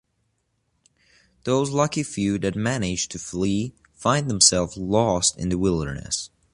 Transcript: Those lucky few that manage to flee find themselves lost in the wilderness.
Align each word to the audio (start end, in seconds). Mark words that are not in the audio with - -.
Those 1.43 1.69
lucky 1.69 2.01
few 2.01 2.39
that 2.39 2.55
manage 2.55 3.07
to 3.09 3.19
flee 3.19 3.75
find 3.93 4.31
themselves 4.31 4.75
lost 4.75 5.37
in 5.37 5.49
the 5.49 5.59
wilderness. 5.59 6.31